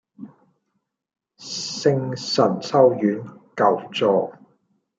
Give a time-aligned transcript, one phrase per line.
[1.37, 3.21] 聖神修院
[3.55, 4.33] 舊座